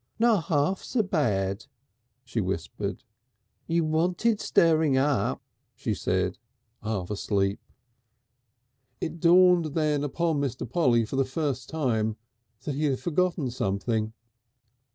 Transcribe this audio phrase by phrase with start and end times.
[0.17, 1.67] "Not half so bad,"
[2.25, 3.03] she whispered....
[3.67, 5.43] "You wanted stirring up,"
[5.75, 6.39] she said,
[6.81, 7.59] half asleep....
[8.99, 10.67] It dawned upon Mr.
[10.67, 12.17] Polly for the first time
[12.63, 14.13] that he had forgotten something.